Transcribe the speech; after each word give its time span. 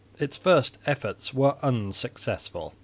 Its 0.17 0.35
first 0.35 0.79
efforts 0.87 1.31
were 1.31 1.57
unsuccessful. 1.61 2.73